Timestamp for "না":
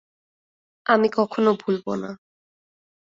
1.95-2.11